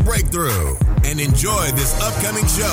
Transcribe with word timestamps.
breakthrough 0.00 0.76
and 1.04 1.20
enjoy 1.20 1.70
this 1.72 1.94
upcoming 2.00 2.46
show. 2.48 2.72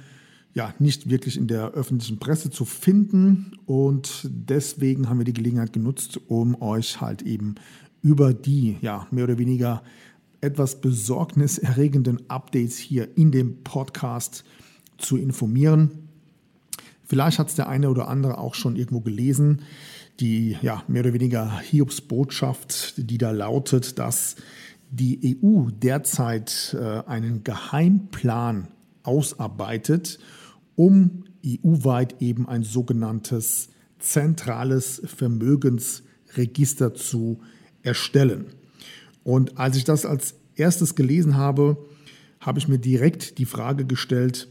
ja, 0.54 0.72
nicht 0.78 1.10
wirklich 1.10 1.36
in 1.36 1.48
der 1.48 1.72
öffentlichen 1.72 2.18
Presse 2.18 2.48
zu 2.48 2.64
finden. 2.64 3.58
Und 3.66 4.26
deswegen 4.32 5.08
haben 5.08 5.18
wir 5.18 5.24
die 5.26 5.34
Gelegenheit 5.34 5.74
genutzt, 5.74 6.18
um 6.28 6.60
euch 6.62 7.00
halt 7.00 7.22
eben 7.22 7.56
über 8.00 8.32
die, 8.32 8.78
ja, 8.80 9.06
mehr 9.10 9.24
oder 9.24 9.36
weniger 9.36 9.82
etwas 10.40 10.80
besorgniserregenden 10.80 12.30
Updates 12.30 12.78
hier 12.78 13.18
in 13.18 13.32
dem 13.32 13.64
Podcast 13.64 14.44
zu 14.98 15.16
informieren. 15.16 16.08
Vielleicht 17.04 17.38
hat 17.38 17.48
es 17.48 17.54
der 17.54 17.68
eine 17.68 17.88
oder 17.88 18.08
andere 18.08 18.38
auch 18.38 18.54
schon 18.54 18.76
irgendwo 18.76 19.00
gelesen, 19.00 19.62
die 20.20 20.56
ja, 20.62 20.82
mehr 20.88 21.02
oder 21.02 21.12
weniger 21.12 21.60
Hiobs-Botschaft, 21.60 22.94
die 22.96 23.18
da 23.18 23.30
lautet, 23.30 23.98
dass 23.98 24.36
die 24.90 25.38
EU 25.42 25.70
derzeit 25.70 26.76
äh, 26.78 27.02
einen 27.06 27.44
Geheimplan 27.44 28.68
ausarbeitet, 29.02 30.18
um 30.74 31.24
EU-weit 31.44 32.20
eben 32.20 32.48
ein 32.48 32.62
sogenanntes 32.62 33.70
zentrales 33.98 35.02
Vermögensregister 35.04 36.94
zu 36.94 37.40
erstellen. 37.82 38.46
Und 39.22 39.58
als 39.58 39.76
ich 39.76 39.84
das 39.84 40.06
als 40.06 40.34
erstes 40.54 40.94
gelesen 40.94 41.36
habe, 41.36 41.76
habe 42.40 42.58
ich 42.58 42.68
mir 42.68 42.78
direkt 42.78 43.38
die 43.38 43.44
Frage 43.44 43.84
gestellt, 43.84 44.48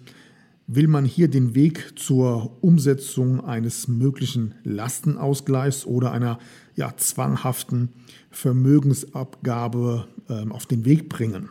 will 0.67 0.87
man 0.87 1.05
hier 1.05 1.27
den 1.27 1.53
Weg 1.53 1.93
zur 1.95 2.63
Umsetzung 2.63 3.43
eines 3.43 3.87
möglichen 3.87 4.55
Lastenausgleichs 4.63 5.85
oder 5.85 6.11
einer 6.11 6.39
ja, 6.75 6.95
zwanghaften 6.97 7.89
Vermögensabgabe 8.31 10.07
äh, 10.27 10.49
auf 10.49 10.65
den 10.65 10.85
Weg 10.85 11.09
bringen. 11.09 11.49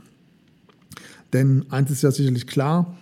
Denn 1.32 1.66
eins 1.70 1.90
ist 1.90 2.02
ja 2.02 2.10
sicherlich 2.10 2.46
klar, 2.46 2.96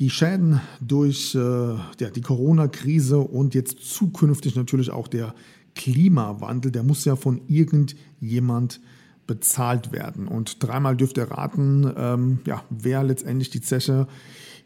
die 0.00 0.10
Schäden 0.10 0.60
durch 0.80 1.34
äh, 1.34 1.38
ja, 1.38 2.10
die 2.14 2.22
Corona-Krise 2.22 3.18
und 3.18 3.54
jetzt 3.54 3.80
zukünftig 3.80 4.56
natürlich 4.56 4.90
auch 4.90 5.08
der 5.08 5.34
Klimawandel, 5.74 6.70
der 6.72 6.82
muss 6.82 7.04
ja 7.04 7.16
von 7.16 7.40
irgendjemand 7.48 8.80
bezahlt 9.26 9.92
werden. 9.92 10.28
Und 10.28 10.62
dreimal 10.62 10.96
dürft 10.96 11.16
ihr 11.16 11.30
raten, 11.30 11.90
ähm, 11.96 12.38
ja, 12.46 12.64
wer 12.70 13.04
letztendlich 13.04 13.50
die 13.50 13.60
Zeche 13.60 14.06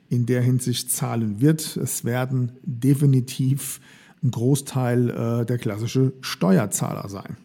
in 0.09 0.27
der 0.27 0.43
Hinsicht 0.43 0.91
zahlen 0.91 1.41
wird. 1.41 1.77
Es 1.77 2.05
werden 2.05 2.53
definitiv 2.63 3.81
ein 4.23 4.31
Großteil 4.31 5.11
äh, 5.11 5.47
der 5.47 5.59
klassische 5.59 6.13
Steuerzahler 6.21 7.09
sein. 7.09 7.37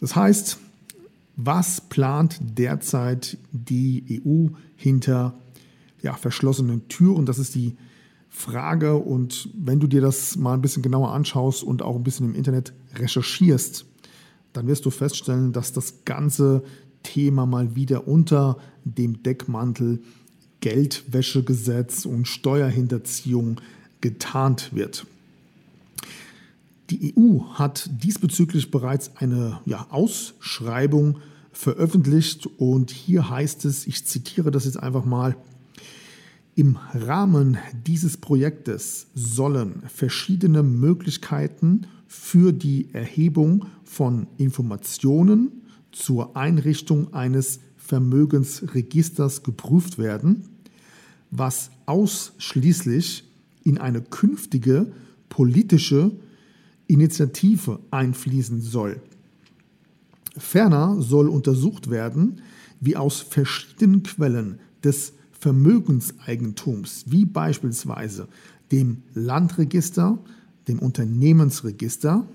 Das 0.00 0.14
heißt, 0.14 0.58
was 1.36 1.80
plant 1.80 2.38
derzeit 2.40 3.38
die 3.52 4.22
EU 4.24 4.48
hinter 4.76 5.34
ja, 6.02 6.14
verschlossenen 6.14 6.88
Türen? 6.88 7.26
Das 7.26 7.38
ist 7.38 7.54
die 7.54 7.76
Frage. 8.28 8.96
Und 8.96 9.48
wenn 9.54 9.80
du 9.80 9.86
dir 9.86 10.00
das 10.00 10.36
mal 10.36 10.54
ein 10.54 10.62
bisschen 10.62 10.82
genauer 10.82 11.12
anschaust 11.12 11.62
und 11.62 11.82
auch 11.82 11.96
ein 11.96 12.02
bisschen 12.02 12.26
im 12.26 12.34
Internet 12.34 12.72
recherchierst, 12.94 13.86
dann 14.52 14.66
wirst 14.66 14.84
du 14.84 14.90
feststellen, 14.90 15.52
dass 15.52 15.72
das 15.72 16.04
ganze 16.04 16.62
Thema 17.02 17.46
mal 17.46 17.76
wieder 17.76 18.08
unter 18.08 18.58
dem 18.84 19.22
Deckmantel 19.22 20.02
Geldwäschegesetz 20.60 22.04
und 22.04 22.26
Steuerhinterziehung 22.26 23.60
getarnt 24.00 24.74
wird. 24.74 25.06
Die 26.90 27.14
EU 27.16 27.40
hat 27.54 27.90
diesbezüglich 28.02 28.70
bereits 28.70 29.16
eine 29.16 29.60
ja, 29.66 29.86
Ausschreibung 29.90 31.18
veröffentlicht 31.52 32.46
und 32.58 32.90
hier 32.90 33.28
heißt 33.28 33.64
es, 33.64 33.86
ich 33.86 34.06
zitiere 34.06 34.50
das 34.50 34.64
jetzt 34.64 34.82
einfach 34.82 35.04
mal, 35.04 35.36
im 36.54 36.76
Rahmen 36.92 37.58
dieses 37.86 38.16
Projektes 38.16 39.06
sollen 39.14 39.82
verschiedene 39.86 40.62
Möglichkeiten 40.62 41.86
für 42.08 42.52
die 42.52 42.92
Erhebung 42.92 43.66
von 43.84 44.26
Informationen 44.38 45.62
zur 45.92 46.36
Einrichtung 46.36 47.12
eines 47.12 47.60
Vermögensregisters 47.88 49.42
geprüft 49.42 49.96
werden, 49.96 50.44
was 51.30 51.70
ausschließlich 51.86 53.24
in 53.64 53.78
eine 53.78 54.02
künftige 54.02 54.92
politische 55.30 56.12
Initiative 56.86 57.80
einfließen 57.90 58.60
soll. 58.60 59.00
Ferner 60.36 61.00
soll 61.00 61.30
untersucht 61.30 61.88
werden, 61.88 62.42
wie 62.78 62.94
aus 62.94 63.20
verschiedenen 63.20 64.02
Quellen 64.02 64.60
des 64.84 65.14
Vermögenseigentums, 65.32 67.04
wie 67.06 67.24
beispielsweise 67.24 68.28
dem 68.70 68.98
Landregister, 69.14 70.18
dem 70.68 70.78
Unternehmensregister, 70.78 72.28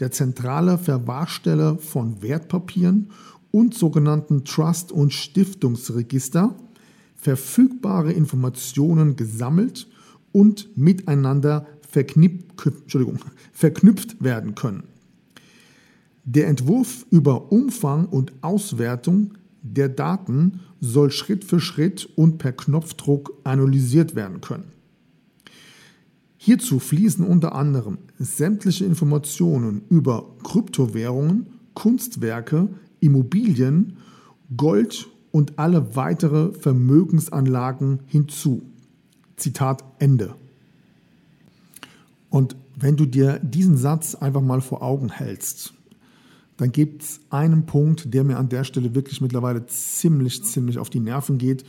der 0.00 0.10
zentrale 0.10 0.76
Verwahrstelle 0.76 1.78
von 1.78 2.20
Wertpapieren 2.20 3.10
und 3.52 3.74
sogenannten 3.74 4.44
Trust- 4.44 4.90
und 4.90 5.12
Stiftungsregister 5.12 6.56
verfügbare 7.14 8.12
Informationen 8.12 9.14
gesammelt 9.14 9.86
und 10.32 10.76
miteinander 10.76 11.68
verknüpft 11.88 13.04
werden 14.24 14.56
können. 14.56 14.82
Der 16.24 16.48
Entwurf 16.48 17.06
über 17.10 17.52
Umfang 17.52 18.06
und 18.06 18.32
Auswertung 18.42 19.34
der 19.62 19.88
Daten 19.88 20.60
soll 20.80 21.10
Schritt 21.12 21.44
für 21.44 21.60
Schritt 21.60 22.08
und 22.16 22.38
per 22.38 22.52
Knopfdruck 22.52 23.34
analysiert 23.44 24.16
werden 24.16 24.40
können. 24.40 24.72
Hierzu 26.36 26.80
fließen 26.80 27.24
unter 27.24 27.54
anderem 27.54 27.98
sämtliche 28.18 28.84
Informationen 28.84 29.82
über 29.90 30.34
Kryptowährungen, 30.42 31.46
Kunstwerke, 31.74 32.68
Immobilien, 33.02 33.98
Gold 34.56 35.08
und 35.30 35.58
alle 35.58 35.96
weitere 35.96 36.52
Vermögensanlagen 36.52 38.00
hinzu. 38.06 38.62
Zitat 39.36 39.82
Ende. 39.98 40.34
Und 42.30 42.56
wenn 42.76 42.96
du 42.96 43.06
dir 43.06 43.38
diesen 43.40 43.76
Satz 43.76 44.14
einfach 44.14 44.40
mal 44.40 44.60
vor 44.60 44.82
Augen 44.82 45.10
hältst, 45.10 45.74
dann 46.56 46.70
gibt 46.70 47.02
es 47.02 47.20
einen 47.30 47.66
Punkt, 47.66 48.14
der 48.14 48.24
mir 48.24 48.38
an 48.38 48.48
der 48.48 48.64
Stelle 48.64 48.94
wirklich 48.94 49.20
mittlerweile 49.20 49.66
ziemlich, 49.66 50.44
ziemlich 50.44 50.78
auf 50.78 50.90
die 50.90 51.00
Nerven 51.00 51.38
geht. 51.38 51.64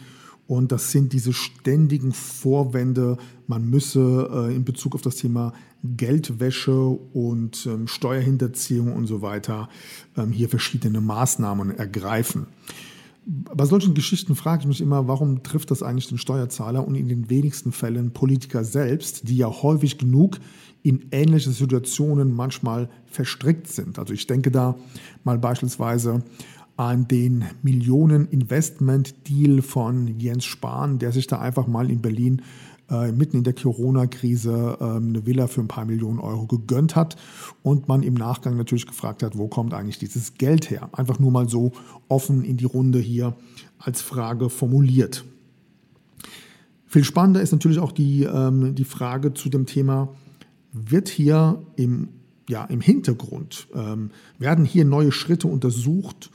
Und 0.47 0.71
das 0.71 0.91
sind 0.91 1.13
diese 1.13 1.33
ständigen 1.33 2.11
Vorwände, 2.11 3.17
man 3.47 3.69
müsse 3.69 4.29
äh, 4.31 4.55
in 4.55 4.65
Bezug 4.65 4.95
auf 4.95 5.01
das 5.01 5.15
Thema 5.15 5.53
Geldwäsche 5.83 6.79
und 6.79 7.65
ähm, 7.65 7.87
Steuerhinterziehung 7.87 8.93
und 8.93 9.07
so 9.07 9.21
weiter 9.21 9.69
ähm, 10.17 10.31
hier 10.31 10.49
verschiedene 10.49 11.01
Maßnahmen 11.01 11.71
ergreifen. 11.77 12.47
Bei 13.25 13.65
solchen 13.65 13.93
Geschichten 13.93 14.35
frage 14.35 14.61
ich 14.61 14.67
mich 14.67 14.81
immer, 14.81 15.07
warum 15.07 15.43
trifft 15.43 15.71
das 15.71 15.81
eigentlich 15.81 16.09
den 16.09 16.17
Steuerzahler 16.17 16.85
und 16.85 16.95
in 16.95 17.07
den 17.07 17.29
wenigsten 17.29 17.71
Fällen 17.71 18.11
Politiker 18.11 18.65
selbst, 18.65 19.29
die 19.29 19.37
ja 19.37 19.47
häufig 19.47 19.97
genug 19.97 20.39
in 20.81 21.05
ähnliche 21.11 21.51
Situationen 21.51 22.35
manchmal 22.35 22.89
verstrickt 23.05 23.67
sind. 23.67 23.97
Also 23.97 24.13
ich 24.13 24.27
denke 24.27 24.51
da 24.51 24.75
mal 25.23 25.37
beispielsweise 25.37 26.21
an 26.75 27.07
den 27.07 27.45
Millionen 27.61 28.27
Investment 28.27 29.27
Deal 29.27 29.61
von 29.61 30.19
Jens 30.19 30.45
Spahn, 30.45 30.99
der 30.99 31.11
sich 31.11 31.27
da 31.27 31.39
einfach 31.39 31.67
mal 31.67 31.91
in 31.91 32.01
Berlin 32.01 32.41
äh, 32.89 33.11
mitten 33.11 33.37
in 33.37 33.43
der 33.43 33.53
Corona-Krise 33.53 34.77
äh, 34.79 34.83
eine 34.83 35.25
Villa 35.25 35.47
für 35.47 35.61
ein 35.61 35.67
paar 35.67 35.85
Millionen 35.85 36.19
Euro 36.19 36.45
gegönnt 36.47 36.95
hat 36.95 37.15
und 37.61 37.87
man 37.87 38.03
im 38.03 38.13
Nachgang 38.13 38.57
natürlich 38.57 38.87
gefragt 38.87 39.23
hat, 39.23 39.37
wo 39.37 39.47
kommt 39.47 39.73
eigentlich 39.73 39.99
dieses 39.99 40.35
Geld 40.35 40.69
her? 40.69 40.89
Einfach 40.91 41.19
nur 41.19 41.31
mal 41.31 41.47
so 41.47 41.71
offen 42.09 42.43
in 42.43 42.57
die 42.57 42.65
Runde 42.65 42.99
hier 42.99 43.35
als 43.77 44.01
Frage 44.01 44.49
formuliert. 44.49 45.25
Viel 46.85 47.03
spannender 47.03 47.41
ist 47.41 47.51
natürlich 47.51 47.79
auch 47.79 47.91
die, 47.91 48.23
ähm, 48.23 48.75
die 48.75 48.85
Frage 48.85 49.33
zu 49.33 49.49
dem 49.49 49.65
Thema, 49.65 50.09
wird 50.73 51.07
hier 51.07 51.61
im, 51.75 52.09
ja, 52.49 52.65
im 52.65 52.81
Hintergrund, 52.81 53.67
ähm, 53.73 54.11
werden 54.39 54.65
hier 54.65 54.85
neue 54.85 55.11
Schritte 55.11 55.47
untersucht, 55.47 56.31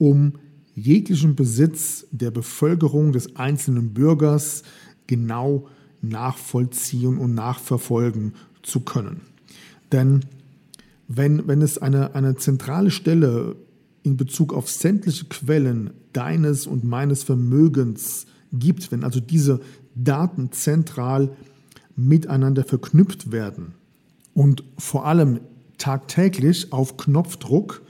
um 0.00 0.32
jeglichen 0.74 1.36
Besitz 1.36 2.06
der 2.10 2.30
Bevölkerung 2.30 3.12
des 3.12 3.36
einzelnen 3.36 3.92
Bürgers 3.92 4.62
genau 5.06 5.68
nachvollziehen 6.00 7.18
und 7.18 7.34
nachverfolgen 7.34 8.32
zu 8.62 8.80
können. 8.80 9.20
Denn 9.92 10.24
wenn, 11.06 11.46
wenn 11.46 11.60
es 11.60 11.76
eine, 11.76 12.14
eine 12.14 12.36
zentrale 12.36 12.90
Stelle 12.90 13.56
in 14.02 14.16
Bezug 14.16 14.54
auf 14.54 14.70
sämtliche 14.70 15.26
Quellen 15.26 15.90
deines 16.14 16.66
und 16.66 16.82
meines 16.82 17.22
Vermögens 17.22 18.26
gibt, 18.52 18.90
wenn 18.92 19.04
also 19.04 19.20
diese 19.20 19.60
Daten 19.94 20.50
zentral 20.50 21.36
miteinander 21.94 22.64
verknüpft 22.64 23.32
werden 23.32 23.74
und 24.32 24.64
vor 24.78 25.04
allem 25.04 25.40
tagtäglich 25.76 26.72
auf 26.72 26.96
Knopfdruck 26.96 27.82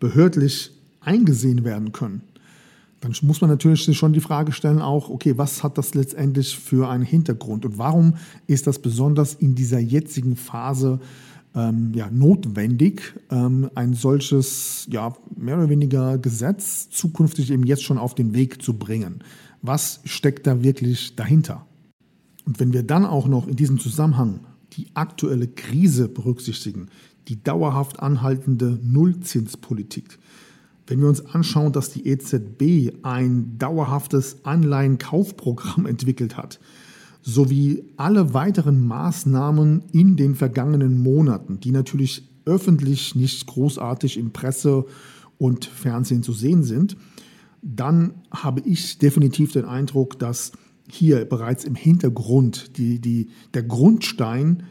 behördlich 0.00 0.72
eingesehen 1.00 1.64
werden 1.64 1.92
können, 1.92 2.22
dann 3.00 3.14
muss 3.22 3.40
man 3.40 3.48
natürlich 3.48 3.96
schon 3.96 4.12
die 4.12 4.20
Frage 4.20 4.52
stellen, 4.52 4.80
auch, 4.80 5.08
okay, 5.08 5.38
was 5.38 5.62
hat 5.62 5.78
das 5.78 5.94
letztendlich 5.94 6.58
für 6.58 6.88
einen 6.88 7.04
Hintergrund 7.04 7.64
und 7.64 7.78
warum 7.78 8.14
ist 8.46 8.66
das 8.66 8.78
besonders 8.78 9.34
in 9.34 9.54
dieser 9.54 9.78
jetzigen 9.78 10.36
Phase 10.36 11.00
ähm, 11.54 11.92
ja, 11.94 12.10
notwendig, 12.10 13.14
ähm, 13.30 13.70
ein 13.74 13.94
solches, 13.94 14.86
ja, 14.90 15.14
mehr 15.34 15.56
oder 15.56 15.70
weniger 15.70 16.18
Gesetz 16.18 16.90
zukünftig 16.90 17.50
eben 17.50 17.64
jetzt 17.64 17.82
schon 17.82 17.98
auf 17.98 18.14
den 18.14 18.34
Weg 18.34 18.62
zu 18.62 18.74
bringen? 18.74 19.24
Was 19.62 20.00
steckt 20.04 20.46
da 20.46 20.62
wirklich 20.62 21.16
dahinter? 21.16 21.66
Und 22.44 22.60
wenn 22.60 22.72
wir 22.72 22.82
dann 22.82 23.04
auch 23.04 23.28
noch 23.28 23.48
in 23.48 23.56
diesem 23.56 23.78
Zusammenhang 23.78 24.40
die 24.74 24.88
aktuelle 24.94 25.48
Krise 25.48 26.08
berücksichtigen, 26.08 26.88
die 27.28 27.42
dauerhaft 27.42 28.00
anhaltende 28.00 28.78
Nullzinspolitik, 28.82 30.18
wenn 30.90 31.00
wir 31.00 31.08
uns 31.08 31.24
anschauen, 31.24 31.72
dass 31.72 31.90
die 31.90 32.08
EZB 32.08 32.96
ein 33.04 33.56
dauerhaftes 33.58 34.44
Anleihenkaufprogramm 34.44 35.86
entwickelt 35.86 36.36
hat, 36.36 36.58
sowie 37.22 37.84
alle 37.96 38.34
weiteren 38.34 38.84
Maßnahmen 38.86 39.84
in 39.92 40.16
den 40.16 40.34
vergangenen 40.34 41.00
Monaten, 41.00 41.60
die 41.60 41.70
natürlich 41.70 42.28
öffentlich 42.44 43.14
nicht 43.14 43.46
großartig 43.46 44.18
in 44.18 44.32
Presse 44.32 44.84
und 45.38 45.64
Fernsehen 45.64 46.24
zu 46.24 46.32
sehen 46.32 46.64
sind, 46.64 46.96
dann 47.62 48.14
habe 48.32 48.60
ich 48.64 48.98
definitiv 48.98 49.52
den 49.52 49.66
Eindruck, 49.66 50.18
dass 50.18 50.50
hier 50.90 51.24
bereits 51.24 51.64
im 51.64 51.76
Hintergrund 51.76 52.76
die, 52.78 52.98
die, 52.98 53.28
der 53.54 53.62
Grundstein 53.62 54.64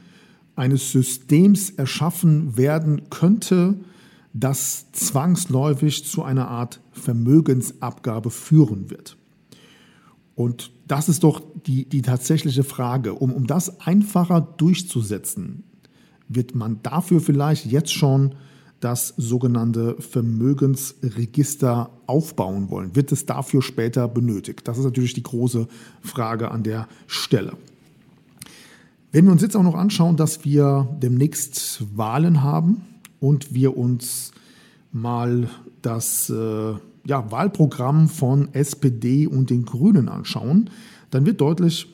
eines 0.58 0.92
Systems 0.92 1.70
erschaffen 1.70 2.58
werden 2.58 3.10
könnte, 3.10 3.80
das 4.40 4.92
zwangsläufig 4.92 6.06
zu 6.06 6.24
einer 6.24 6.48
Art 6.48 6.82
Vermögensabgabe 6.92 8.30
führen 8.30 8.90
wird. 8.90 9.18
Und 10.36 10.72
das 10.88 11.10
ist 11.10 11.24
doch 11.24 11.42
die, 11.66 11.86
die 11.86 12.02
tatsächliche 12.02 12.64
Frage. 12.64 13.14
Um, 13.14 13.34
um 13.34 13.48
das 13.48 13.82
einfacher 13.82 14.42
durchzusetzen, 14.42 15.64
wird 16.28 16.56
man 16.56 16.82
dafür 16.84 17.20
vielleicht 17.22 17.66
jetzt 17.66 17.94
schon 17.94 18.36
das 18.80 19.14
sogenannte 19.18 19.98
Vermögensregister 20.00 21.90
aufbauen 22.08 22.70
wollen? 22.70 22.96
Wird 22.96 23.12
es 23.12 23.26
dafür 23.26 23.62
später 23.62 24.08
benötigt? 24.08 24.68
Das 24.68 24.78
ist 24.78 24.86
natürlich 24.86 25.14
die 25.14 25.24
große 25.24 25.68
Frage 26.02 26.52
an 26.52 26.64
der 26.64 26.88
Stelle. 27.08 27.54
Wenn 29.12 29.26
wir 29.26 29.32
uns 29.32 29.42
jetzt 29.42 29.58
auch 29.58 29.64
noch 29.64 29.76
anschauen, 29.76 30.16
dass 30.18 30.46
wir 30.46 30.88
demnächst 31.02 31.84
Wahlen 31.98 32.44
haben 32.44 32.82
und 33.20 33.54
wir 33.54 33.78
uns 33.78 34.32
mal 34.92 35.50
das 35.82 36.30
äh, 36.30 36.74
ja, 37.06 37.32
Wahlprogramm 37.32 38.10
von 38.10 38.54
SPD 38.54 39.28
und 39.28 39.50
den 39.50 39.66
Grünen 39.66 40.10
anschauen, 40.10 40.70
dann 41.12 41.26
wird 41.26 41.42
deutlich, 41.42 41.88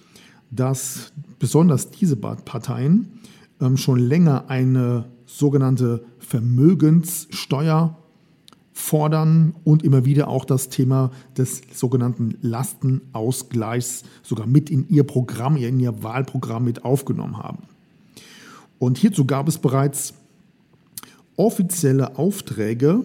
dass 0.52 1.12
besonders 1.40 1.92
diese 1.92 2.16
Parteien 2.16 3.20
ähm, 3.62 3.78
schon 3.78 4.00
länger 4.00 4.50
eine 4.50 5.06
sogenannte 5.26 6.04
Vermögenssteuer 6.20 7.98
fordern 8.74 9.56
und 9.64 9.84
immer 9.84 10.04
wieder 10.04 10.28
auch 10.28 10.44
das 10.44 10.68
Thema 10.70 11.12
des 11.38 11.62
sogenannten 11.74 12.38
Lastenausgleichs 12.42 14.04
sogar 14.22 14.48
mit 14.48 14.70
in 14.70 14.90
ihr 14.90 15.06
Programm, 15.06 15.56
in 15.56 15.80
ihr 15.80 16.04
Wahlprogramm 16.04 16.66
mit 16.66 16.84
aufgenommen 16.84 17.38
haben. 17.38 17.64
Und 18.78 18.98
hierzu 18.98 19.26
gab 19.26 19.48
es 19.48 19.58
bereits 19.58 20.14
offizielle 21.36 22.18
Aufträge 22.18 23.04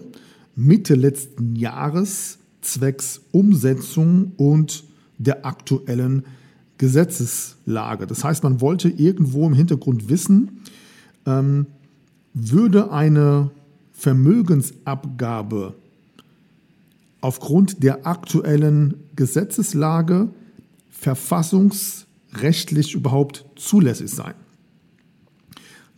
Mitte 0.55 0.95
letzten 0.95 1.55
Jahres 1.55 2.39
zwecks 2.61 3.21
Umsetzung 3.31 4.31
und 4.37 4.83
der 5.17 5.45
aktuellen 5.45 6.23
Gesetzeslage. 6.77 8.07
Das 8.07 8.23
heißt, 8.23 8.43
man 8.43 8.61
wollte 8.61 8.87
irgendwo 8.89 9.45
im 9.47 9.53
Hintergrund 9.53 10.09
wissen, 10.09 10.61
ähm, 11.25 11.65
würde 12.33 12.91
eine 12.91 13.51
Vermögensabgabe 13.93 15.75
aufgrund 17.21 17.81
der 17.83 18.05
aktuellen 18.07 18.95
Gesetzeslage 19.15 20.29
verfassungsrechtlich 20.89 22.95
überhaupt 22.95 23.45
zulässig 23.55 24.09
sein. 24.09 24.33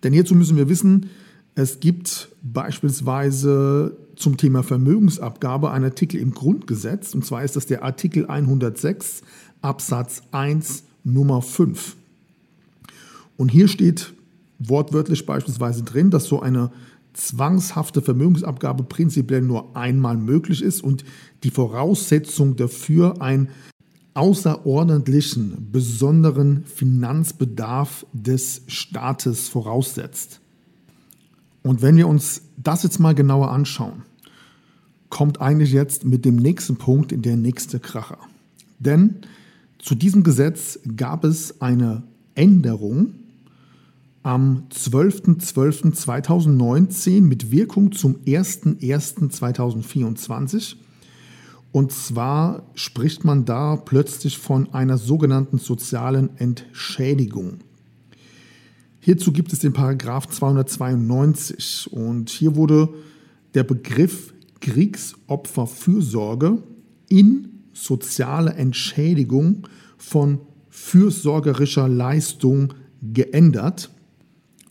Denn 0.03 0.11
hierzu 0.11 0.35
müssen 0.35 0.57
wir 0.57 0.67
wissen, 0.67 1.09
es 1.55 1.79
gibt 1.79 2.29
beispielsweise 2.41 3.95
zum 4.15 4.37
Thema 4.37 4.63
Vermögensabgabe 4.63 5.71
einen 5.71 5.85
Artikel 5.85 6.19
im 6.19 6.33
Grundgesetz, 6.33 7.13
und 7.13 7.25
zwar 7.25 7.43
ist 7.43 7.55
das 7.55 7.65
der 7.65 7.83
Artikel 7.83 8.27
106 8.27 9.21
Absatz 9.61 10.21
1 10.31 10.83
Nummer 11.03 11.41
5. 11.41 11.95
Und 13.37 13.49
hier 13.49 13.67
steht 13.67 14.13
wortwörtlich 14.59 15.25
beispielsweise 15.25 15.83
drin, 15.83 16.09
dass 16.09 16.25
so 16.25 16.41
eine 16.41 16.71
zwangshafte 17.13 18.01
Vermögensabgabe 18.01 18.83
prinzipiell 18.83 19.41
nur 19.41 19.75
einmal 19.75 20.17
möglich 20.17 20.63
ist 20.63 20.83
und 20.83 21.03
die 21.43 21.51
Voraussetzung 21.51 22.55
dafür 22.55 23.21
ein 23.21 23.49
außerordentlichen, 24.15 25.69
besonderen 25.71 26.65
Finanzbedarf 26.65 28.05
des 28.13 28.61
Staates 28.67 29.49
voraussetzt. 29.49 30.39
Und 31.63 31.81
wenn 31.81 31.97
wir 31.97 32.07
uns 32.07 32.43
das 32.57 32.83
jetzt 32.83 32.99
mal 32.99 33.15
genauer 33.15 33.51
anschauen, 33.51 34.03
kommt 35.09 35.41
eigentlich 35.41 35.71
jetzt 35.71 36.05
mit 36.05 36.25
dem 36.25 36.35
nächsten 36.35 36.75
Punkt 36.75 37.11
in 37.11 37.21
der 37.21 37.37
nächste 37.37 37.79
Kracher. 37.79 38.17
Denn 38.79 39.21
zu 39.79 39.95
diesem 39.95 40.23
Gesetz 40.23 40.79
gab 40.95 41.23
es 41.23 41.61
eine 41.61 42.03
Änderung 42.35 43.15
am 44.23 44.63
12.12.2019 44.71 47.21
mit 47.21 47.51
Wirkung 47.51 47.91
zum 47.91 48.15
01.01.2024. 48.25 50.77
Und 51.71 51.91
zwar 51.91 52.63
spricht 52.75 53.25
man 53.25 53.45
da 53.45 53.75
plötzlich 53.75 54.37
von 54.37 54.73
einer 54.73 54.97
sogenannten 54.97 55.57
sozialen 55.57 56.37
Entschädigung. 56.37 57.57
Hierzu 59.05 59.33
gibt 59.33 59.51
es 59.51 59.59
den 59.59 59.73
Paragraph 59.73 60.29
292 60.29 61.91
und 61.91 62.29
hier 62.29 62.55
wurde 62.55 62.87
der 63.53 63.65
Begriff 63.65 64.33
Kriegsopferfürsorge 64.61 66.63
in 67.09 67.49
soziale 67.73 68.53
Entschädigung 68.53 69.67
von 69.97 70.39
fürsorgerischer 70.69 71.89
Leistung 71.89 72.75
geändert. 73.01 73.91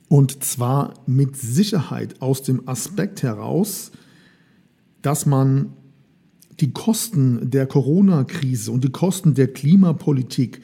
Und 0.09 0.43
zwar 0.43 0.95
mit 1.05 1.37
Sicherheit 1.37 2.23
aus 2.23 2.43
dem 2.43 2.67
Aspekt 2.67 3.23
heraus, 3.23 3.93
dass 5.03 5.27
man 5.27 5.75
die 6.59 6.73
Kosten 6.73 7.51
der 7.51 7.67
Corona-Krise 7.67 8.73
und 8.73 8.83
die 8.83 8.93
Kosten 8.93 9.35
der 9.35 9.49
Klimapolitik 9.49 10.63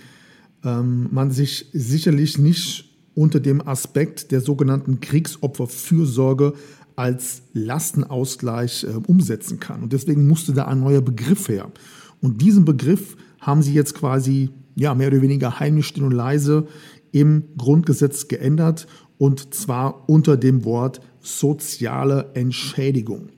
ähm, 0.65 1.09
man 1.11 1.33
sich 1.33 1.67
sicherlich 1.75 2.39
nicht 2.39 2.88
unter 3.19 3.41
dem 3.41 3.67
Aspekt 3.67 4.31
der 4.31 4.41
sogenannten 4.41 5.01
Kriegsopferfürsorge 5.01 6.53
als 6.95 7.43
Lastenausgleich 7.53 8.85
äh, 8.85 8.93
umsetzen 9.09 9.59
kann. 9.59 9.83
Und 9.83 9.93
deswegen 9.93 10.29
musste 10.29 10.53
da 10.53 10.67
ein 10.67 10.79
neuer 10.79 11.01
Begriff 11.01 11.49
her. 11.49 11.73
Und 12.21 12.41
diesen 12.43 12.65
Begriff 12.65 13.17
haben 13.41 13.63
sie 13.63 13.75
jetzt 13.75 13.95
quasi 13.95 14.51
ja, 14.77 14.95
mehr 14.95 15.09
oder 15.09 15.21
weniger 15.21 15.59
heimlich 15.59 15.87
still 15.87 16.05
und 16.05 16.13
leise 16.13 16.69
im 17.11 17.43
Grundgesetz 17.57 18.29
geändert 18.29 18.87
und 19.19 19.53
zwar 19.53 20.09
unter 20.09 20.37
dem 20.37 20.65
Wort 20.65 21.01
soziale 21.21 22.31
Entschädigung. 22.35 23.31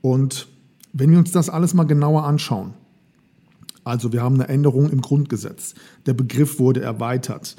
Und 0.00 0.48
wenn 0.94 1.10
wir 1.10 1.18
uns 1.18 1.30
das 1.30 1.50
alles 1.50 1.74
mal 1.74 1.84
genauer 1.84 2.24
anschauen, 2.24 2.72
also 3.84 4.14
wir 4.14 4.22
haben 4.22 4.36
eine 4.36 4.48
Änderung 4.48 4.88
im 4.88 5.02
Grundgesetz, 5.02 5.74
der 6.06 6.14
Begriff 6.14 6.58
wurde 6.58 6.80
erweitert, 6.80 7.56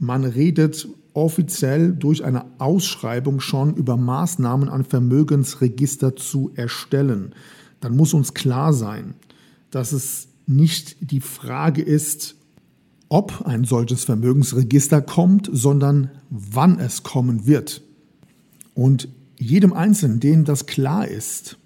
man 0.00 0.24
redet 0.24 0.88
offiziell 1.12 1.92
durch 1.92 2.24
eine 2.24 2.46
Ausschreibung 2.58 3.40
schon 3.40 3.74
über 3.74 3.96
Maßnahmen 3.96 4.68
an 4.68 4.84
Vermögensregister 4.84 6.16
zu 6.16 6.50
erstellen, 6.54 7.34
dann 7.80 7.96
muss 7.96 8.14
uns 8.14 8.34
klar 8.34 8.72
sein, 8.72 9.14
dass 9.70 9.92
es 9.92 10.28
nicht 10.46 10.96
die 11.12 11.20
Frage 11.20 11.82
ist, 11.82 12.34
ob 13.08 13.46
ein 13.46 13.64
solches 13.64 14.04
Vermögensregister 14.04 15.02
kommt, 15.02 15.50
sondern 15.52 16.10
wann 16.30 16.78
es 16.78 17.02
kommen 17.02 17.46
wird. 17.46 17.82
Und 18.74 19.08
jedem 19.36 19.72
Einzelnen, 19.72 20.20
dem 20.20 20.44
das 20.44 20.66
klar 20.66 21.06
ist, 21.06 21.58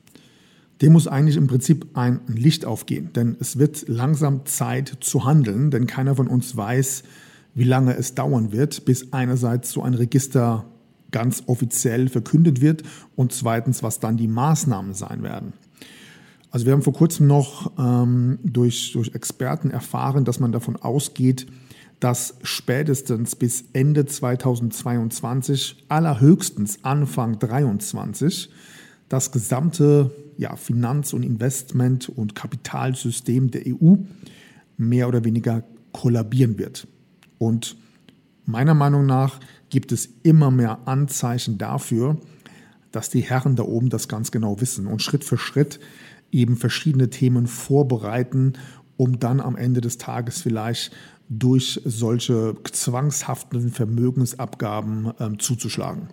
dem 0.80 0.92
muss 0.92 1.06
eigentlich 1.06 1.36
im 1.36 1.46
Prinzip 1.46 1.86
ein 1.94 2.20
Licht 2.26 2.64
aufgehen. 2.64 3.10
Denn 3.14 3.36
es 3.38 3.58
wird 3.58 3.88
langsam 3.88 4.44
Zeit 4.46 4.98
zu 5.00 5.24
handeln, 5.24 5.70
denn 5.70 5.86
keiner 5.86 6.16
von 6.16 6.26
uns 6.26 6.56
weiß, 6.56 7.04
wie 7.54 7.64
lange 7.64 7.96
es 7.96 8.14
dauern 8.14 8.52
wird, 8.52 8.84
bis 8.84 9.12
einerseits 9.12 9.70
so 9.70 9.82
ein 9.82 9.94
Register 9.94 10.64
ganz 11.10 11.44
offiziell 11.46 12.08
verkündet 12.08 12.60
wird 12.60 12.82
und 13.14 13.32
zweitens, 13.32 13.82
was 13.82 14.00
dann 14.00 14.16
die 14.16 14.26
Maßnahmen 14.26 14.94
sein 14.94 15.22
werden. 15.22 15.52
Also 16.50 16.66
wir 16.66 16.72
haben 16.72 16.82
vor 16.82 16.92
kurzem 16.92 17.26
noch 17.26 17.72
ähm, 17.78 18.38
durch, 18.42 18.92
durch 18.92 19.14
Experten 19.14 19.70
erfahren, 19.70 20.24
dass 20.24 20.40
man 20.40 20.52
davon 20.52 20.76
ausgeht, 20.76 21.46
dass 22.00 22.36
spätestens 22.42 23.34
bis 23.34 23.64
Ende 23.72 24.06
2022, 24.06 25.84
allerhöchstens 25.88 26.84
Anfang 26.84 27.40
2023, 27.40 28.50
das 29.08 29.32
gesamte 29.32 30.10
ja, 30.36 30.56
Finanz- 30.56 31.12
und 31.12 31.22
Investment- 31.22 32.08
und 32.08 32.34
Kapitalsystem 32.34 33.50
der 33.50 33.62
EU 33.66 33.96
mehr 34.76 35.08
oder 35.08 35.24
weniger 35.24 35.62
kollabieren 35.92 36.58
wird. 36.58 36.86
Und 37.38 37.76
meiner 38.46 38.74
Meinung 38.74 39.06
nach 39.06 39.40
gibt 39.70 39.92
es 39.92 40.08
immer 40.22 40.50
mehr 40.50 40.86
Anzeichen 40.86 41.58
dafür, 41.58 42.16
dass 42.92 43.10
die 43.10 43.22
Herren 43.22 43.56
da 43.56 43.64
oben 43.64 43.88
das 43.88 44.08
ganz 44.08 44.30
genau 44.30 44.60
wissen 44.60 44.86
und 44.86 45.02
Schritt 45.02 45.24
für 45.24 45.38
Schritt 45.38 45.80
eben 46.30 46.56
verschiedene 46.56 47.10
Themen 47.10 47.46
vorbereiten, 47.46 48.54
um 48.96 49.18
dann 49.18 49.40
am 49.40 49.56
Ende 49.56 49.80
des 49.80 49.98
Tages 49.98 50.42
vielleicht 50.42 50.92
durch 51.28 51.80
solche 51.84 52.54
zwangshaften 52.70 53.70
Vermögensabgaben 53.70 55.12
ähm, 55.18 55.38
zuzuschlagen. 55.38 56.08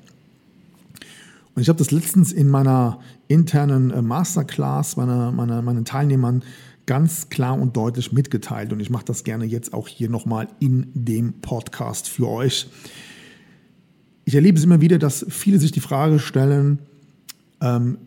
Und 1.54 1.62
ich 1.62 1.70
habe 1.70 1.80
das 1.80 1.92
letztens 1.92 2.32
in 2.32 2.50
meiner 2.50 3.00
internen 3.28 3.92
äh, 3.92 4.02
Masterclass 4.02 4.96
meiner, 4.96 5.32
meiner, 5.32 5.62
meinen 5.62 5.86
Teilnehmern 5.86 6.44
ganz 6.86 7.30
klar 7.30 7.60
und 7.60 7.78
deutlich 7.78 8.12
mitgeteilt. 8.12 8.74
Und 8.74 8.80
ich 8.80 8.90
mache 8.90 9.06
das 9.06 9.24
gerne 9.24 9.46
jetzt 9.46 9.74
auch 9.74 9.88
hier 9.88 10.10
nochmal 10.10 10.48
in 10.60 10.88
dem 10.94 11.42
Podcast 11.42 12.10
für 12.10 12.28
euch. 12.28 12.68
Ich 14.26 14.36
erlebe 14.36 14.58
es 14.58 14.64
immer 14.64 14.82
wieder, 14.82 15.00
dass 15.00 15.26
viele 15.30 15.60
sich 15.60 15.72
die 15.72 15.80
Frage 15.80 16.20
stellen, 16.20 16.80
ähm, 17.62 17.98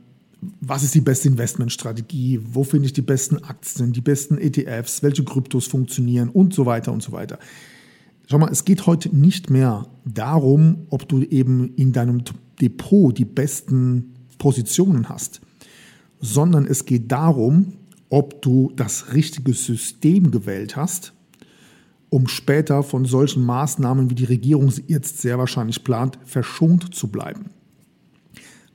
was 0.60 0.82
ist 0.82 0.94
die 0.94 1.00
beste 1.00 1.28
Investmentstrategie, 1.28 2.40
wo 2.42 2.64
finde 2.64 2.86
ich 2.86 2.92
die 2.92 3.02
besten 3.02 3.42
Aktien, 3.42 3.92
die 3.92 4.00
besten 4.00 4.38
ETFs, 4.38 5.02
welche 5.02 5.24
Kryptos 5.24 5.66
funktionieren 5.66 6.28
und 6.28 6.52
so 6.52 6.66
weiter 6.66 6.92
und 6.92 7.02
so 7.02 7.12
weiter. 7.12 7.38
Schau 8.26 8.38
mal, 8.38 8.50
es 8.50 8.64
geht 8.64 8.86
heute 8.86 9.14
nicht 9.14 9.50
mehr 9.50 9.86
darum, 10.04 10.86
ob 10.90 11.08
du 11.08 11.22
eben 11.22 11.74
in 11.76 11.92
deinem 11.92 12.22
Depot 12.60 13.16
die 13.16 13.24
besten 13.24 14.14
Positionen 14.38 15.08
hast, 15.08 15.40
sondern 16.20 16.66
es 16.66 16.84
geht 16.84 17.12
darum, 17.12 17.74
ob 18.14 18.42
du 18.42 18.70
das 18.76 19.12
richtige 19.12 19.52
System 19.54 20.30
gewählt 20.30 20.76
hast, 20.76 21.12
um 22.10 22.28
später 22.28 22.84
von 22.84 23.06
solchen 23.06 23.44
Maßnahmen, 23.44 24.08
wie 24.08 24.14
die 24.14 24.22
Regierung 24.22 24.70
sie 24.70 24.84
jetzt 24.86 25.20
sehr 25.20 25.36
wahrscheinlich 25.36 25.82
plant, 25.82 26.20
verschont 26.24 26.94
zu 26.94 27.08
bleiben. 27.08 27.50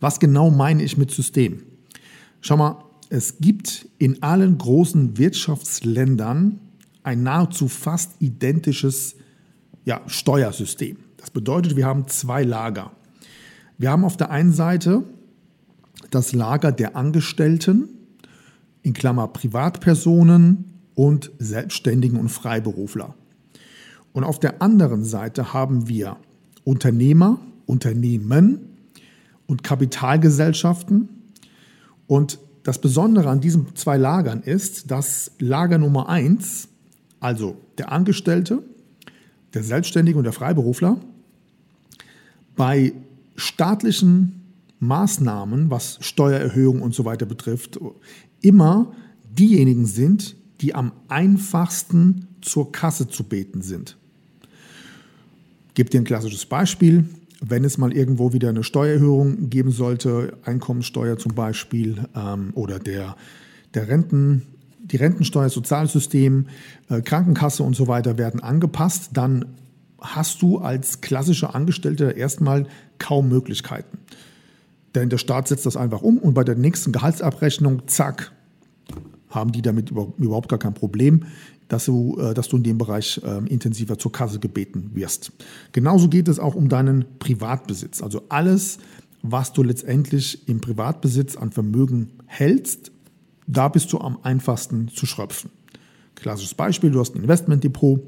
Was 0.02 0.20
genau 0.20 0.50
meine 0.52 0.84
ich 0.84 0.98
mit 0.98 1.12
System? 1.12 1.64
Schau 2.42 2.58
mal, 2.58 2.84
es 3.10 3.38
gibt 3.40 3.88
in 3.98 4.22
allen 4.22 4.58
großen 4.58 5.18
Wirtschaftsländern 5.18 6.60
ein 7.04 7.24
nahezu 7.24 7.70
fast 7.70 8.22
identisches 8.22 9.16
ja, 9.86 10.02
Steuersystem. 10.08 10.98
Das 11.16 11.32
bedeutet, 11.32 11.78
wir 11.78 11.86
haben 11.86 12.10
zwei 12.10 12.44
Lager. 12.44 12.92
Wir 13.78 13.92
haben 13.92 14.04
auf 14.04 14.18
der 14.18 14.32
einen 14.32 14.52
Seite 14.52 15.06
das 16.12 16.34
Lager 16.34 16.74
der 16.74 16.98
Angestellten, 16.98 17.88
in 18.82 18.94
Klammer 18.94 19.28
Privatpersonen 19.28 20.66
und 20.96 21.32
Selbstständigen 21.40 22.20
und 22.20 22.30
Freiberufler. 22.30 23.16
Und 24.14 24.24
auf 24.24 24.40
der 24.40 24.62
anderen 24.62 25.04
Seite 25.04 25.54
haben 25.54 25.88
wir 25.88 26.18
Unternehmer, 26.64 27.40
Unternehmen 27.66 28.60
und 29.48 29.64
Kapitalgesellschaften. 29.64 31.10
Und 32.08 32.40
das 32.64 32.80
Besondere 32.80 33.30
an 33.30 33.42
diesen 33.42 33.76
zwei 33.76 33.98
Lagern 33.98 34.42
ist, 34.42 34.92
dass 34.92 35.32
Lager 35.40 35.78
Nummer 35.78 36.10
eins, 36.10 36.68
also 37.20 37.58
der 37.78 37.92
Angestellte, 37.92 38.64
der 39.54 39.64
Selbstständige 39.64 40.18
und 40.18 40.24
der 40.24 40.34
Freiberufler, 40.34 40.98
bei 42.56 42.94
staatlichen 43.36 44.39
Maßnahmen, 44.80 45.70
was 45.70 45.98
Steuererhöhung 46.02 46.82
und 46.82 46.94
so 46.94 47.06
weiter 47.06 47.26
betrifft, 47.26 47.80
immer 48.42 48.94
diejenigen 49.30 49.86
sind, 49.86 50.36
die 50.62 50.76
am 50.76 50.92
einfachsten 51.08 52.28
zur 52.42 52.72
Kasse 52.72 53.08
zu 53.08 53.24
beten 53.24 53.62
sind. 53.62 53.98
Gebe 55.74 55.90
dir 55.90 56.02
ein 56.02 56.06
klassisches 56.06 56.46
Beispiel. 56.46 57.06
Wenn 57.42 57.64
es 57.64 57.78
mal 57.78 57.94
irgendwo 57.94 58.34
wieder 58.34 58.50
eine 58.50 58.64
Steuererhöhung 58.64 59.50
geben 59.50 59.72
sollte, 59.72 60.38
Einkommensteuer 60.44 61.18
zum 61.18 61.36
Beispiel 61.36 62.04
ähm, 62.16 62.52
oder 62.54 62.80
der, 62.80 63.16
der 63.74 63.88
Renten, 63.88 64.42
die 64.80 64.98
Rentensteuer, 64.98 65.50
Sozialsystem, 65.50 66.48
äh, 66.90 67.02
Krankenkasse 67.02 67.64
und 67.64 67.76
so 67.76 67.88
weiter 67.88 68.18
werden 68.18 68.42
angepasst, 68.42 69.12
dann 69.14 69.46
hast 70.02 70.42
du 70.42 70.58
als 70.58 71.02
klassischer 71.02 71.56
Angestellter 71.56 72.16
erstmal 72.16 72.68
kaum 72.98 73.30
Möglichkeiten. 73.30 74.00
Denn 74.96 75.10
der 75.10 75.18
Staat 75.18 75.48
setzt 75.48 75.66
das 75.66 75.78
einfach 75.78 76.02
um 76.02 76.18
und 76.18 76.34
bei 76.34 76.44
der 76.44 76.56
nächsten 76.56 76.92
Gehaltsabrechnung, 76.92 77.88
zack, 77.88 78.32
haben 79.30 79.52
die 79.52 79.62
damit 79.62 79.92
überhaupt 79.92 80.50
gar 80.50 80.60
kein 80.60 80.74
Problem, 80.74 81.26
dass 81.68 81.86
du, 81.86 82.18
äh, 82.20 82.34
dass 82.34 82.50
du 82.50 82.58
in 82.58 82.64
dem 82.64 82.78
Bereich 82.78 83.22
äh, 83.24 83.46
intensiver 83.48 83.98
zur 83.98 84.12
Kasse 84.12 84.40
gebeten 84.40 84.92
wirst. 84.94 85.32
Genauso 85.72 86.10
geht 86.10 86.28
es 86.28 86.40
auch 86.40 86.56
um 86.56 86.68
deinen 86.68 87.06
Privatbesitz. 87.20 88.02
Also 88.02 88.24
alles, 88.30 88.80
was 89.22 89.54
du 89.54 89.64
letztendlich 89.64 90.48
im 90.48 90.62
Privatbesitz 90.62 91.38
an 91.38 91.52
Vermögen 91.52 92.12
hältst, 92.26 92.92
da 93.48 93.68
bist 93.68 93.94
du 93.94 94.00
am 94.00 94.18
einfachsten 94.24 94.90
zu 94.90 95.06
schröpfen. 95.06 95.52
Klassisches 96.16 96.54
Beispiel, 96.54 96.92
du 96.92 97.00
hast 97.00 97.16
ein 97.16 97.22
Investmentdepot 97.22 98.02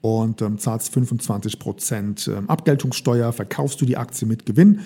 und 0.00 0.40
ähm, 0.42 0.58
zahlst 0.58 0.96
25% 0.96 2.30
ähm, 2.30 2.48
Abgeltungssteuer, 2.48 3.32
verkaufst 3.32 3.80
du 3.80 3.84
die 3.84 3.96
Aktie 3.96 4.26
mit 4.26 4.46
Gewinn, 4.46 4.80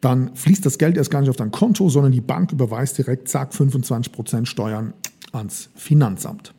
dann 0.00 0.34
fließt 0.34 0.64
das 0.64 0.78
Geld 0.78 0.96
erst 0.96 1.10
gar 1.10 1.20
nicht 1.20 1.30
auf 1.30 1.36
dein 1.36 1.50
Konto, 1.50 1.88
sondern 1.88 2.12
die 2.12 2.20
Bank 2.20 2.52
überweist 2.52 2.98
direkt, 2.98 3.28
zack, 3.28 3.52
25% 3.52 4.46
Steuern 4.46 4.94
ans 5.32 5.70
Finanzamt. 5.74 6.54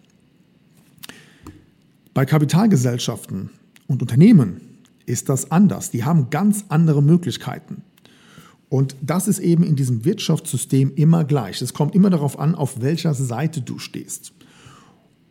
Bei 2.13 2.25
Kapitalgesellschaften 2.25 3.49
und 3.87 4.01
Unternehmen 4.01 4.61
ist 5.05 5.29
das 5.29 5.51
anders. 5.51 5.89
Die 5.91 6.03
haben 6.03 6.29
ganz 6.29 6.65
andere 6.69 7.01
Möglichkeiten. 7.01 7.83
Und 8.67 8.95
das 9.01 9.27
ist 9.27 9.39
eben 9.39 9.63
in 9.63 9.75
diesem 9.75 10.05
Wirtschaftssystem 10.05 10.93
immer 10.95 11.23
gleich. 11.23 11.61
Es 11.61 11.73
kommt 11.73 11.95
immer 11.95 12.11
darauf 12.11 12.37
an, 12.37 12.53
auf 12.53 12.81
welcher 12.81 13.15
Seite 13.15 13.61
du 13.61 13.79
stehst. 13.79 14.31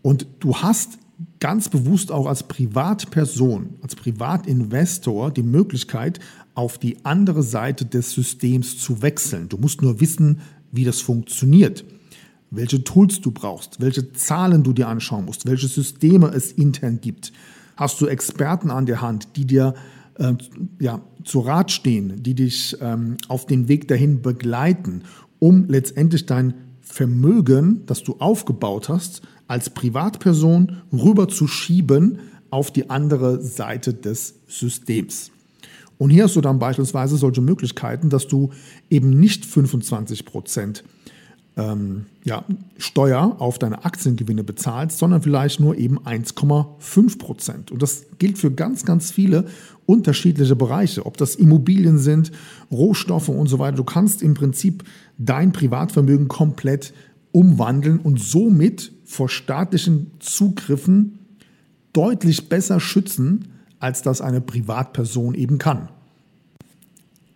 Und 0.02 0.26
du 0.40 0.56
hast 0.56 0.98
ganz 1.40 1.68
bewusst 1.68 2.10
auch 2.10 2.26
als 2.26 2.42
Privatperson, 2.44 3.74
als 3.82 3.94
Privatinvestor 3.94 5.30
die 5.30 5.42
Möglichkeit, 5.42 6.18
auf 6.58 6.76
die 6.76 6.96
andere 7.04 7.44
Seite 7.44 7.84
des 7.84 8.10
Systems 8.10 8.78
zu 8.78 9.00
wechseln. 9.00 9.48
Du 9.48 9.58
musst 9.58 9.80
nur 9.80 10.00
wissen, 10.00 10.40
wie 10.72 10.82
das 10.82 11.00
funktioniert, 11.00 11.84
welche 12.50 12.82
Tools 12.82 13.20
du 13.20 13.30
brauchst, 13.30 13.80
welche 13.80 14.12
Zahlen 14.12 14.64
du 14.64 14.72
dir 14.72 14.88
anschauen 14.88 15.24
musst, 15.24 15.46
welche 15.46 15.68
Systeme 15.68 16.32
es 16.34 16.50
intern 16.50 17.00
gibt. 17.00 17.32
Hast 17.76 18.00
du 18.00 18.06
Experten 18.06 18.72
an 18.72 18.86
der 18.86 19.00
Hand, 19.00 19.36
die 19.36 19.44
dir 19.44 19.74
äh, 20.14 20.34
ja, 20.80 21.00
zu 21.22 21.38
Rat 21.38 21.70
stehen, 21.70 22.24
die 22.24 22.34
dich 22.34 22.76
ähm, 22.80 23.18
auf 23.28 23.46
den 23.46 23.68
Weg 23.68 23.86
dahin 23.86 24.20
begleiten, 24.20 25.02
um 25.38 25.68
letztendlich 25.68 26.26
dein 26.26 26.54
Vermögen, 26.80 27.86
das 27.86 28.02
du 28.02 28.16
aufgebaut 28.18 28.88
hast, 28.88 29.22
als 29.46 29.70
Privatperson 29.70 30.78
rüber 30.92 31.28
zu 31.28 31.46
schieben 31.46 32.18
auf 32.50 32.72
die 32.72 32.90
andere 32.90 33.40
Seite 33.40 33.94
des 33.94 34.40
Systems. 34.48 35.30
Und 35.98 36.10
hier 36.10 36.24
hast 36.24 36.36
du 36.36 36.40
dann 36.40 36.58
beispielsweise 36.58 37.16
solche 37.16 37.40
Möglichkeiten, 37.40 38.08
dass 38.08 38.28
du 38.28 38.50
eben 38.88 39.10
nicht 39.10 39.44
25 39.44 40.24
Prozent 40.24 40.84
ähm, 41.58 42.06
ja, 42.24 42.44
Steuer 42.78 43.36
auf 43.40 43.58
deine 43.58 43.84
Aktiengewinne 43.84 44.44
bezahlst, 44.44 44.98
sondern 44.98 45.22
vielleicht 45.22 45.58
nur 45.58 45.76
eben 45.76 45.98
1,5 45.98 47.18
Prozent. 47.18 47.72
Und 47.72 47.82
das 47.82 48.06
gilt 48.18 48.38
für 48.38 48.52
ganz, 48.52 48.84
ganz 48.84 49.10
viele 49.10 49.46
unterschiedliche 49.84 50.54
Bereiche, 50.54 51.04
ob 51.04 51.16
das 51.16 51.34
Immobilien 51.34 51.98
sind, 51.98 52.30
Rohstoffe 52.70 53.28
und 53.28 53.48
so 53.48 53.58
weiter. 53.58 53.76
Du 53.76 53.84
kannst 53.84 54.22
im 54.22 54.34
Prinzip 54.34 54.84
dein 55.18 55.52
Privatvermögen 55.52 56.28
komplett 56.28 56.94
umwandeln 57.32 57.98
und 57.98 58.20
somit 58.20 58.92
vor 59.04 59.28
staatlichen 59.28 60.12
Zugriffen 60.20 61.18
deutlich 61.92 62.48
besser 62.48 62.78
schützen, 62.78 63.46
als 63.80 64.02
das 64.02 64.20
eine 64.20 64.40
Privatperson 64.40 65.34
eben 65.34 65.58
kann. 65.58 65.88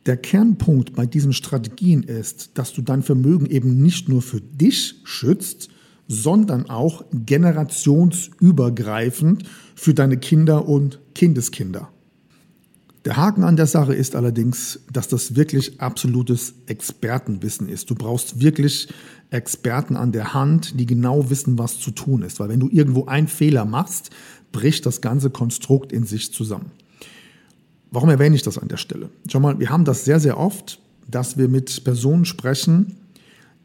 Der 0.07 0.17
Kernpunkt 0.17 0.95
bei 0.97 1.07
diesen 1.07 1.33
Strategien 1.33 2.03
ist, 2.03 2.59
dass 2.59 2.73
du 2.73 2.83
dein 2.83 3.05
Vermögen 3.05 3.47
eben 3.47 3.81
nicht 3.81 4.09
nur 4.09 4.21
für 4.21 4.41
dich 4.41 4.97
schützt, 5.05 5.69
sondern 6.09 6.69
auch 6.69 7.05
generationsübergreifend 7.13 9.45
für 9.77 9.95
deine 9.95 10.17
Kinder 10.17 10.69
und 10.69 10.99
Kindeskinder. 11.15 11.92
Der 13.05 13.17
Haken 13.17 13.43
an 13.43 13.57
der 13.57 13.67
Sache 13.67 13.95
ist 13.95 14.15
allerdings, 14.15 14.81
dass 14.93 15.09
das 15.09 15.35
wirklich 15.35 15.81
absolutes 15.81 16.55
Expertenwissen 16.67 17.69
ist. 17.69 17.91
Du 17.91 17.97
brauchst 17.97 18.41
wirklich 18.41 18.89
Experten 19.31 19.97
an 19.97 20.13
der 20.13 20.35
Hand, 20.35 20.79
die 20.79 20.87
genau 20.87 21.29
wissen, 21.29 21.59
was 21.59 21.81
zu 21.81 21.91
tun 21.91 22.23
ist. 22.23 22.39
Weil 22.39 22.49
wenn 22.49 22.61
du 22.61 22.69
irgendwo 22.69 23.07
einen 23.07 23.27
Fehler 23.27 23.65
machst, 23.65 24.11
bricht 24.53 24.87
das 24.87 25.01
ganze 25.01 25.31
Konstrukt 25.31 25.93
in 25.93 26.05
sich 26.05 26.33
zusammen. 26.33 26.71
Warum 27.91 28.09
erwähne 28.09 28.37
ich 28.37 28.43
das 28.43 28.57
an 28.57 28.69
der 28.69 28.77
Stelle? 28.77 29.11
Schau 29.29 29.41
mal, 29.41 29.59
wir 29.59 29.71
haben 29.71 29.85
das 29.85 30.05
sehr, 30.05 30.21
sehr 30.21 30.39
oft, 30.39 30.81
dass 31.11 31.37
wir 31.37 31.49
mit 31.49 31.83
Personen 31.83 32.25
sprechen, 32.25 32.99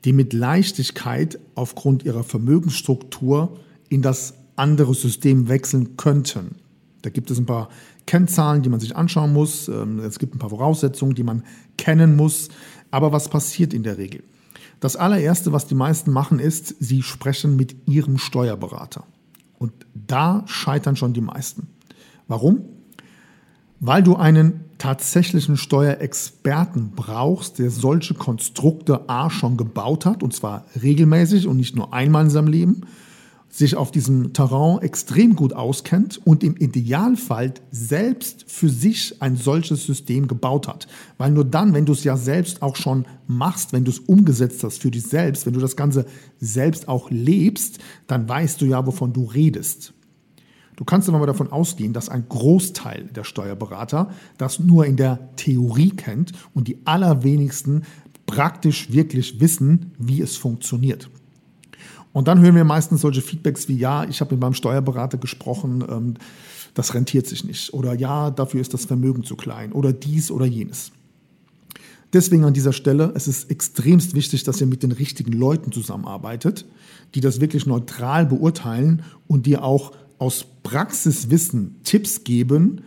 die 0.03 0.13
mit 0.13 0.33
Leichtigkeit 0.33 1.39
aufgrund 1.53 2.03
ihrer 2.03 2.23
Vermögensstruktur 2.23 3.59
in 3.89 4.01
das 4.01 4.33
andere 4.55 4.95
System 4.95 5.47
wechseln 5.47 5.95
könnten. 5.95 6.55
Da 7.03 7.09
gibt 7.09 7.29
es 7.29 7.37
ein 7.37 7.45
paar 7.45 7.69
Kennzahlen, 8.07 8.63
die 8.63 8.69
man 8.69 8.79
sich 8.79 8.95
anschauen 8.95 9.31
muss. 9.31 9.67
Ähm, 9.67 9.99
es 9.99 10.17
gibt 10.17 10.33
ein 10.33 10.39
paar 10.39 10.49
Voraussetzungen, 10.49 11.13
die 11.13 11.23
man 11.23 11.43
kennen 11.77 12.15
muss. 12.15 12.49
Aber 12.89 13.11
was 13.11 13.29
passiert 13.29 13.73
in 13.73 13.83
der 13.83 13.99
Regel? 13.99 14.23
Das 14.79 14.95
allererste, 14.95 15.51
was 15.51 15.67
die 15.67 15.75
meisten 15.75 16.11
machen, 16.11 16.39
ist, 16.39 16.75
sie 16.79 17.03
sprechen 17.03 17.55
mit 17.55 17.87
ihrem 17.87 18.17
Steuerberater. 18.17 19.03
Und 19.59 19.73
da 19.93 20.43
scheitern 20.47 20.95
schon 20.95 21.13
die 21.13 21.21
meisten. 21.21 21.67
Warum? 22.27 22.61
Weil 23.79 24.03
du 24.03 24.15
einen 24.15 24.65
tatsächlichen 24.77 25.57
Steuerexperten 25.57 26.91
brauchst, 26.91 27.59
der 27.59 27.71
solche 27.71 28.13
Konstrukte 28.13 29.09
A 29.09 29.29
schon 29.29 29.57
gebaut 29.57 30.05
hat, 30.05 30.21
und 30.21 30.33
zwar 30.33 30.65
regelmäßig 30.81 31.47
und 31.47 31.57
nicht 31.57 31.75
nur 31.75 31.93
einmal 31.93 32.25
in 32.25 32.29
seinem 32.29 32.47
Leben, 32.47 32.81
sich 33.57 33.75
auf 33.75 33.89
diesem 33.89 34.33
Terrain 34.33 34.83
extrem 34.83 35.35
gut 35.35 35.51
auskennt 35.51 36.21
und 36.23 36.43
im 36.43 36.55
Idealfall 36.57 37.55
selbst 37.71 38.45
für 38.47 38.69
sich 38.69 39.19
ein 39.19 39.35
solches 39.35 39.83
System 39.83 40.27
gebaut 40.27 40.67
hat. 40.67 40.87
Weil 41.17 41.31
nur 41.31 41.43
dann, 41.43 41.73
wenn 41.73 41.87
du 41.87 41.93
es 41.93 42.03
ja 42.03 42.17
selbst 42.17 42.61
auch 42.61 42.75
schon 42.75 43.05
machst, 43.25 43.73
wenn 43.73 43.83
du 43.83 43.89
es 43.89 43.97
umgesetzt 43.97 44.63
hast 44.63 44.83
für 44.83 44.91
dich 44.91 45.07
selbst, 45.07 45.47
wenn 45.47 45.53
du 45.53 45.59
das 45.59 45.75
Ganze 45.75 46.05
selbst 46.39 46.87
auch 46.87 47.09
lebst, 47.09 47.79
dann 48.05 48.29
weißt 48.29 48.61
du 48.61 48.65
ja, 48.65 48.85
wovon 48.85 49.11
du 49.11 49.23
redest. 49.23 49.93
Du 50.75 50.85
kannst 50.85 51.09
aber 51.09 51.17
mal 51.17 51.25
davon 51.25 51.51
ausgehen, 51.51 51.93
dass 51.93 52.09
ein 52.09 52.29
Großteil 52.29 53.05
der 53.05 53.23
Steuerberater 53.23 54.11
das 54.37 54.59
nur 54.59 54.85
in 54.85 54.97
der 54.97 55.35
Theorie 55.35 55.89
kennt 55.89 56.33
und 56.53 56.67
die 56.67 56.77
allerwenigsten 56.85 57.85
praktisch 58.27 58.91
wirklich 58.91 59.39
wissen, 59.39 59.93
wie 59.97 60.21
es 60.21 60.37
funktioniert. 60.37 61.09
Und 62.17 62.27
dann 62.27 62.41
hören 62.41 62.55
wir 62.55 62.63
meistens 62.63 63.01
solche 63.01 63.21
Feedbacks 63.21 63.67
wie, 63.67 63.77
ja, 63.77 64.03
ich 64.05 64.21
habe 64.21 64.33
mit 64.33 64.41
meinem 64.41 64.55
Steuerberater 64.55 65.19
gesprochen, 65.19 65.83
ähm, 65.87 66.13
das 66.73 66.95
rentiert 66.95 67.27
sich 67.27 67.43
nicht. 67.43 67.75
Oder 67.75 67.93
ja, 67.93 68.31
dafür 68.31 68.59
ist 68.59 68.73
das 68.73 68.85
Vermögen 68.85 69.23
zu 69.23 69.35
klein. 69.35 69.71
Oder 69.71 69.93
dies 69.93 70.31
oder 70.31 70.47
jenes. 70.47 70.91
Deswegen 72.13 72.43
an 72.43 72.55
dieser 72.55 72.73
Stelle, 72.73 73.11
es 73.13 73.27
ist 73.27 73.51
extremst 73.51 74.15
wichtig, 74.15 74.43
dass 74.43 74.59
ihr 74.59 74.65
mit 74.65 74.81
den 74.81 74.93
richtigen 74.93 75.31
Leuten 75.31 75.71
zusammenarbeitet, 75.71 76.65
die 77.13 77.21
das 77.21 77.39
wirklich 77.39 77.67
neutral 77.67 78.25
beurteilen 78.25 79.03
und 79.27 79.45
dir 79.45 79.63
auch 79.63 79.91
aus 80.17 80.43
Praxiswissen 80.63 81.75
Tipps 81.83 82.23
geben, 82.23 82.81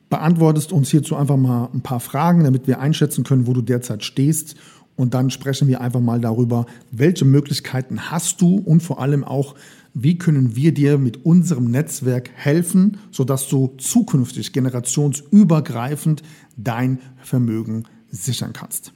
Beantwortest 0.10 0.72
uns 0.72 0.90
hierzu 0.90 1.16
einfach 1.16 1.38
mal 1.38 1.70
ein 1.74 1.82
paar 1.82 2.00
Fragen, 2.00 2.46
damit 2.46 2.68
wir 2.68 2.80
einschätzen 2.80 3.24
können, 3.24 3.48
wo 3.48 3.54
du 3.54 3.62
derzeit 3.62 4.04
stehst. 4.04 4.56
Und 4.96 5.14
dann 5.14 5.30
sprechen 5.30 5.68
wir 5.68 5.82
einfach 5.82 6.00
mal 6.00 6.22
darüber, 6.22 6.66
welche 6.92 7.26
Möglichkeiten 7.26 8.10
hast 8.12 8.42
du 8.42 8.56
und 8.58 8.82
vor 8.82 9.02
allem 9.02 9.26
auch, 9.26 9.56
wie 9.96 10.18
können 10.18 10.56
wir 10.56 10.74
dir 10.74 10.98
mit 10.98 11.26
unserem 11.26 11.72
Netzwerk 11.72 12.30
helfen, 12.36 12.98
sodass 13.12 13.48
du 13.48 13.74
zukünftig 13.78 14.54
generationsübergreifend 14.54 16.22
dein 16.58 17.00
Vermögen 17.24 17.86
sichern 18.12 18.54
kannst. 18.54 18.92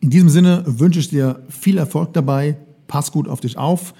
In 0.00 0.08
diesem 0.08 0.30
Sinne 0.30 0.64
wünsche 0.66 1.00
ich 1.00 1.10
dir 1.10 1.44
viel 1.48 1.76
Erfolg 1.76 2.14
dabei, 2.14 2.56
pass 2.86 3.12
gut 3.12 3.28
auf 3.28 3.40
dich 3.40 3.58
auf. 3.58 3.92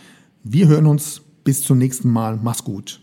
Wir 0.44 0.68
hören 0.68 0.86
uns 0.86 1.20
bis 1.44 1.62
zum 1.62 1.78
nächsten 1.78 2.08
Mal. 2.08 2.38
Mach's 2.42 2.64
gut. 2.64 3.02